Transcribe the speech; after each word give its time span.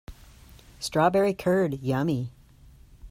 Strawberry 0.79 1.35
curd, 1.35 1.75
yummy! 1.83 2.31